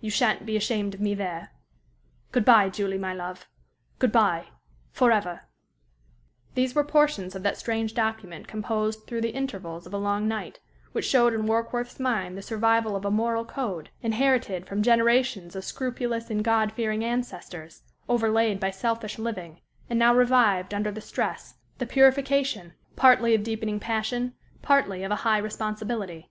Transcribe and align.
You 0.00 0.10
sha'n't 0.10 0.44
be 0.44 0.56
ashamed 0.56 0.94
of 0.94 1.00
me 1.00 1.14
there. 1.14 1.52
"Good 2.32 2.44
bye, 2.44 2.68
Julie, 2.68 2.98
my 2.98 3.14
love 3.14 3.46
good 4.00 4.10
bye 4.10 4.46
forever!" 4.90 5.42
These 6.56 6.74
were 6.74 6.82
portions 6.82 7.36
of 7.36 7.44
that 7.44 7.56
strange 7.58 7.94
document 7.94 8.48
composed 8.48 9.06
through 9.06 9.20
the 9.20 9.30
intervals 9.30 9.86
of 9.86 9.94
a 9.94 9.96
long 9.96 10.26
night, 10.26 10.58
which 10.90 11.06
showed 11.06 11.32
in 11.32 11.46
Warkworth's 11.46 12.00
mind 12.00 12.36
the 12.36 12.42
survival 12.42 12.96
of 12.96 13.04
a 13.04 13.10
moral 13.12 13.44
code, 13.44 13.90
inherited 14.02 14.66
from 14.66 14.82
generations 14.82 15.54
of 15.54 15.64
scrupulous 15.64 16.28
and 16.28 16.42
God 16.42 16.72
fearing 16.72 17.04
ancestors, 17.04 17.82
overlaid 18.08 18.58
by 18.58 18.72
selfish 18.72 19.16
living, 19.16 19.60
and 19.88 19.96
now 19.96 20.12
revived 20.12 20.74
under 20.74 20.90
the 20.90 21.00
stress, 21.00 21.54
the 21.78 21.86
purification 21.86 22.72
partly 22.96 23.32
of 23.32 23.44
deepening 23.44 23.78
passion, 23.78 24.34
partly 24.60 25.04
of 25.04 25.12
a 25.12 25.16
high 25.22 25.38
responsibility. 25.38 26.28